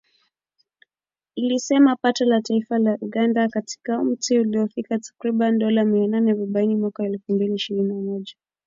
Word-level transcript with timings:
ilisema 1.35 1.95
pato 2.01 2.25
la 2.25 2.41
taifa 2.41 2.79
la 2.79 2.97
Uganda 3.01 3.49
kwa 3.49 3.61
kila 3.61 4.03
mtu 4.03 4.33
lilifikia 4.43 4.99
takriban 4.99 5.59
dola 5.59 5.85
mia 5.85 6.07
nane 6.07 6.31
arobaini 6.31 6.75
mwaka 6.75 7.03
wa 7.03 7.09
elfu 7.09 7.33
mbili 7.33 7.55
ishirini 7.55 7.87
na 7.89 7.93
moja. 7.95 8.33